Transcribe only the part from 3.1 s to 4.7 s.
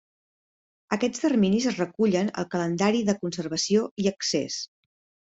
de conservació i accés.